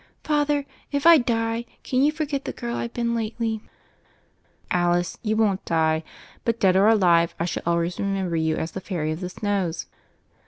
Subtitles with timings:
[0.23, 3.61] "Father, if I die, can you forget the girl I've been lately?"
[4.71, 6.03] "Alice— ^you won't die—
[6.43, 9.85] ^but dead or alive I shall always remember you as the *Fairy of the Snows'."